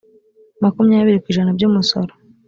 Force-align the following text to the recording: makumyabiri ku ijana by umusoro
makumyabiri 0.63 1.21
ku 1.21 1.27
ijana 1.31 1.51
by 1.57 1.63
umusoro 1.69 2.11